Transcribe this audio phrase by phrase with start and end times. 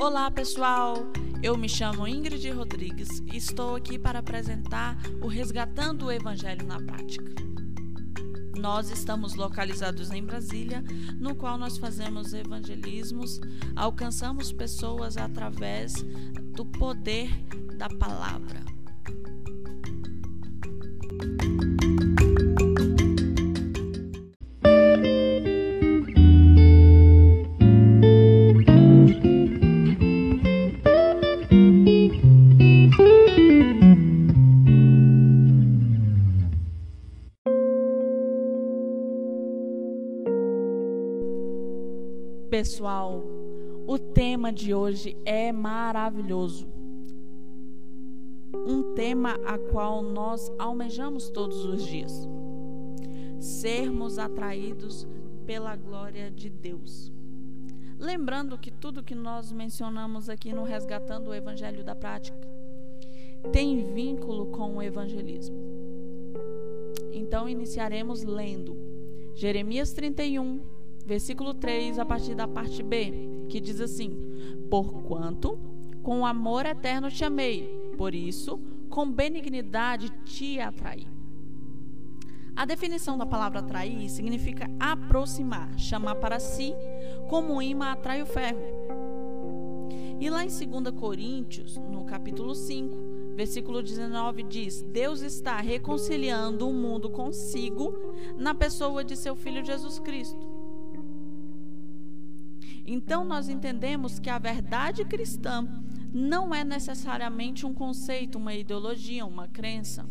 [0.00, 1.08] Olá, pessoal!
[1.42, 6.80] Eu me chamo Ingrid Rodrigues e estou aqui para apresentar o Resgatando o Evangelho na
[6.80, 7.34] Prática.
[8.56, 10.84] Nós estamos localizados em Brasília,
[11.18, 13.40] no qual nós fazemos evangelismos,
[13.74, 15.94] alcançamos pessoas através
[16.54, 17.28] do poder
[17.76, 18.77] da palavra.
[42.58, 43.22] Pessoal,
[43.86, 46.66] o tema de hoje é maravilhoso.
[48.52, 52.28] Um tema a qual nós almejamos todos os dias.
[53.38, 55.06] Sermos atraídos
[55.46, 57.12] pela glória de Deus.
[57.96, 62.50] Lembrando que tudo que nós mencionamos aqui no Resgatando o Evangelho da Prática
[63.52, 65.56] tem vínculo com o evangelismo.
[67.12, 68.76] Então iniciaremos lendo
[69.36, 70.60] Jeremias 31,
[71.08, 74.14] versículo 3, a partir da parte B, que diz assim:
[74.68, 75.58] Porquanto
[76.02, 77.64] com amor eterno te amei,
[77.96, 81.06] por isso com benignidade te atraí.
[82.54, 86.74] A definição da palavra atrair significa aproximar, chamar para si,
[87.28, 88.60] como um imã atrai o ferro.
[90.20, 96.72] E lá em 2 Coríntios, no capítulo 5, versículo 19, diz: Deus está reconciliando o
[96.72, 100.57] mundo consigo na pessoa de seu Filho Jesus Cristo
[102.90, 105.68] então nós entendemos que a verdade cristã
[106.12, 110.08] não é necessariamente um conceito, uma ideologia, uma crença.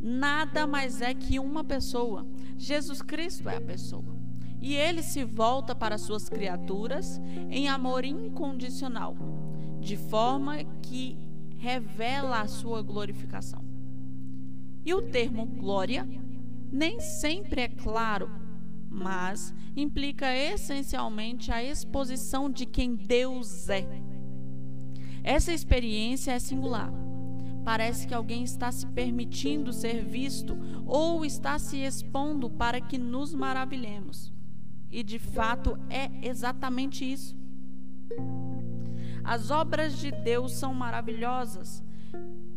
[0.00, 2.24] Nada mais é que uma pessoa.
[2.56, 4.16] Jesus Cristo é a pessoa.
[4.60, 7.20] E ele se volta para suas criaturas
[7.50, 9.16] em amor incondicional,
[9.80, 11.18] de forma que
[11.58, 13.64] revela a sua glorificação.
[14.84, 16.08] E o termo glória
[16.70, 18.45] nem sempre é claro
[18.96, 23.86] mas implica essencialmente a exposição de quem Deus é.
[25.22, 26.90] Essa experiência é singular.
[27.64, 30.56] Parece que alguém está se permitindo ser visto
[30.86, 34.32] ou está se expondo para que nos maravilhemos.
[34.90, 37.36] E de fato é exatamente isso.
[39.22, 41.84] As obras de Deus são maravilhosas.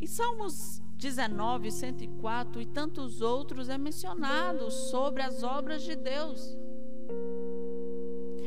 [0.00, 6.56] E Salmos 19, 104 e tantos outros é mencionado sobre as obras de Deus.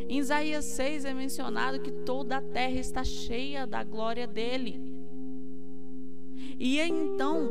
[0.08, 4.82] Em Isaías 6 é mencionado que toda a terra está cheia da glória dele.
[6.60, 7.50] E então,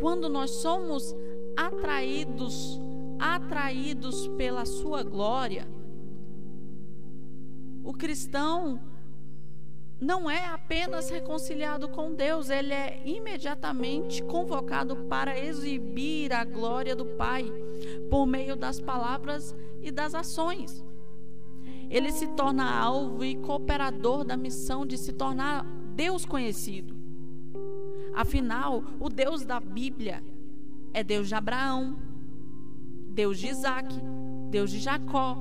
[0.00, 1.14] quando nós somos
[1.56, 2.80] atraídos,
[3.18, 5.68] atraídos pela sua glória,
[7.84, 8.80] o cristão
[10.00, 17.04] não é apenas reconciliado com Deus, ele é imediatamente convocado para exibir a glória do
[17.04, 17.44] Pai
[18.08, 20.84] por meio das palavras e das ações.
[21.90, 25.64] Ele se torna alvo e cooperador da missão de se tornar
[25.96, 26.94] Deus conhecido.
[28.14, 30.22] Afinal, o Deus da Bíblia
[30.92, 31.96] é Deus de Abraão,
[33.10, 33.94] Deus de Isaac,
[34.50, 35.36] Deus de Jacó,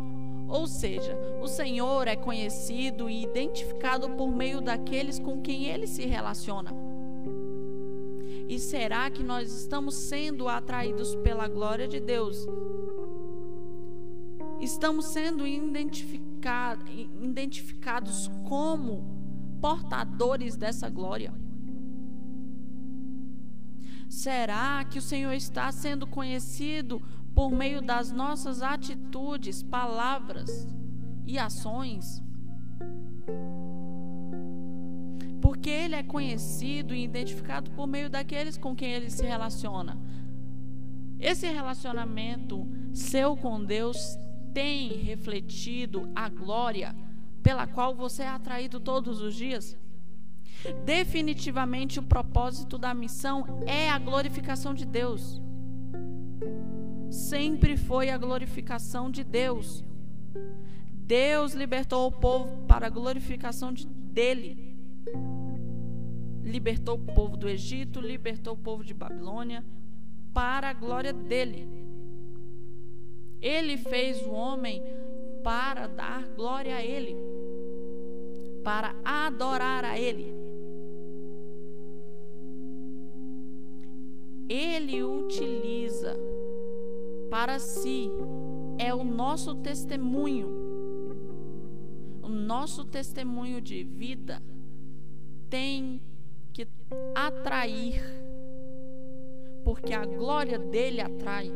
[0.47, 6.05] ou seja, o Senhor é conhecido e identificado por meio daqueles com quem ele se
[6.05, 6.71] relaciona.
[8.47, 12.47] E será que nós estamos sendo atraídos pela glória de Deus?
[14.61, 19.05] Estamos sendo identificado, identificados como
[19.59, 21.33] portadores dessa glória?
[24.07, 27.01] Será que o Senhor está sendo conhecido
[27.37, 30.67] por meio das nossas atitudes, palavras
[31.23, 32.19] e ações.
[35.39, 39.95] Porque ele é conhecido e identificado por meio daqueles com quem ele se relaciona.
[41.19, 44.17] Esse relacionamento seu com Deus
[44.51, 46.95] tem refletido a glória
[47.43, 49.77] pela qual você é atraído todos os dias?
[50.83, 55.39] Definitivamente, o propósito da missão é a glorificação de Deus
[57.09, 59.83] sempre foi a glorificação de Deus.
[60.91, 64.75] Deus libertou o povo para a glorificação de, dele.
[66.43, 69.63] Libertou o povo do Egito, libertou o povo de Babilônia
[70.33, 71.67] para a glória dele.
[73.41, 74.81] Ele fez o homem
[75.43, 77.15] para dar glória a ele,
[78.63, 80.35] para adorar a ele.
[84.49, 86.17] Ele utiliza
[87.29, 88.09] para si
[88.77, 90.65] é o nosso testemunho.
[92.23, 94.41] o nosso testemunho de vida
[95.49, 96.01] tem
[96.51, 96.67] que
[97.15, 98.01] atrair,
[99.63, 101.51] porque a glória dele atrai,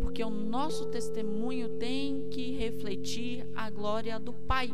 [0.00, 4.70] porque o nosso testemunho tem que refletir a glória do Pai.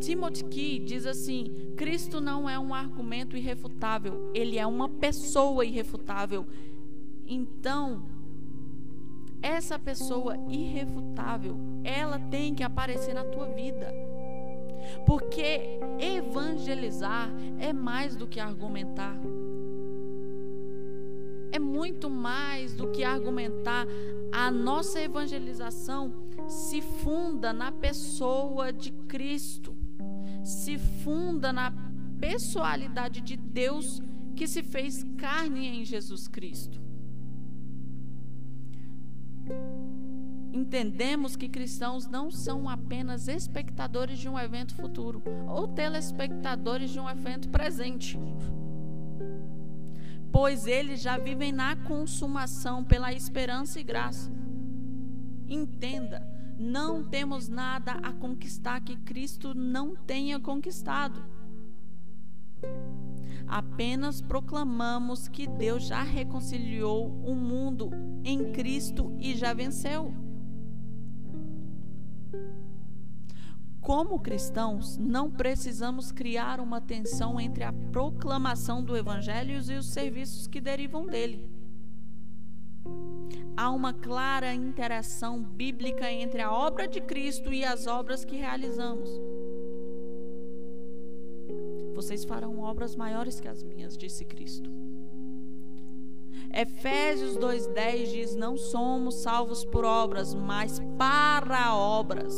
[0.00, 6.46] Timothy Key diz assim: Cristo não é um argumento irrefutável, ele é uma pessoa irrefutável.
[7.32, 8.02] Então,
[9.40, 13.86] essa pessoa irrefutável, ela tem que aparecer na tua vida.
[15.06, 17.30] Porque evangelizar
[17.60, 19.16] é mais do que argumentar.
[21.52, 23.86] É muito mais do que argumentar.
[24.32, 26.12] A nossa evangelização
[26.48, 29.72] se funda na pessoa de Cristo,
[30.42, 31.72] se funda na
[32.18, 34.02] pessoalidade de Deus
[34.34, 36.89] que se fez carne em Jesus Cristo.
[40.52, 47.08] Entendemos que cristãos não são apenas espectadores de um evento futuro ou telespectadores de um
[47.08, 48.18] evento presente,
[50.32, 54.30] pois eles já vivem na consumação pela esperança e graça.
[55.48, 56.26] Entenda,
[56.58, 61.24] não temos nada a conquistar que Cristo não tenha conquistado.
[63.46, 67.90] Apenas proclamamos que Deus já reconciliou o mundo
[68.22, 70.29] em Cristo e já venceu.
[73.80, 80.46] Como cristãos, não precisamos criar uma tensão entre a proclamação do Evangelho e os serviços
[80.46, 81.50] que derivam dele.
[83.56, 89.10] Há uma clara interação bíblica entre a obra de Cristo e as obras que realizamos.
[91.94, 94.70] Vocês farão obras maiores que as minhas, disse Cristo.
[96.52, 102.34] Efésios 2,10 diz: Não somos salvos por obras, mas para obras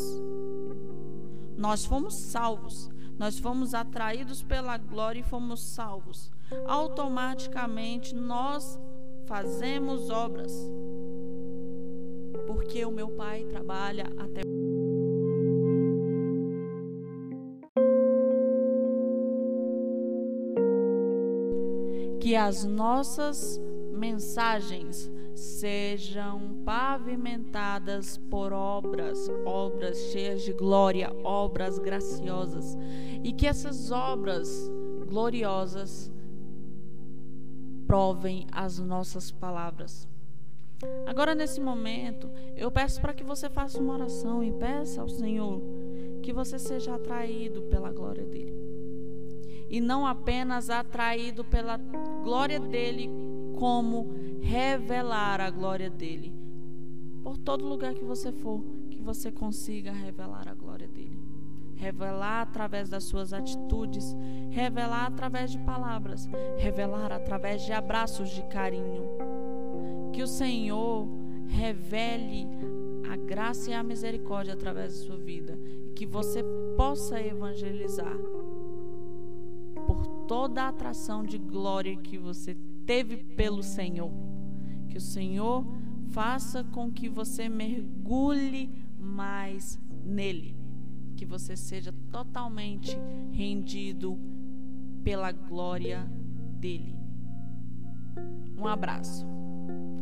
[1.63, 6.29] nós fomos salvos, nós fomos atraídos pela glória e fomos salvos.
[6.67, 8.79] Automaticamente nós
[9.27, 10.53] fazemos obras.
[12.49, 14.43] Porque o meu pai trabalha até
[22.19, 23.61] que as nossas
[24.03, 32.77] mensagens sejam pavimentadas por obras, obras cheias de glória, obras graciosas,
[33.23, 34.69] e que essas obras
[35.09, 36.11] gloriosas
[37.87, 40.09] provem as nossas palavras.
[41.07, 45.63] Agora, nesse momento, eu peço para que você faça uma oração e peça ao Senhor
[46.25, 48.53] que você seja atraído pela glória dele.
[49.71, 51.77] E não apenas atraído pela
[52.25, 53.32] glória dele
[53.63, 54.09] como
[54.41, 56.35] revelar a glória dele.
[57.23, 58.61] Por todo lugar que você for,
[58.91, 61.17] que você consiga revelar a glória dele.
[61.77, 64.17] Revelar através das suas atitudes,
[64.51, 69.05] revelar através de palavras, revelar através de abraços de carinho.
[70.13, 71.07] Que o Senhor
[71.47, 72.49] revele
[73.13, 75.57] a graça e a misericórdia através da sua vida
[75.87, 76.45] e que você
[76.77, 78.19] possa evangelizar
[79.87, 82.57] por toda a atração de glória que você
[82.87, 84.11] teve pelo Senhor.
[84.89, 85.67] Que o Senhor
[86.11, 90.57] faça com que você mergulhe mais nele.
[91.17, 92.97] Que você seja totalmente
[93.31, 94.19] rendido
[95.03, 96.05] pela glória
[96.59, 96.95] dele.
[98.59, 99.27] Um abraço.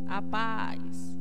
[0.07, 1.20] A paz.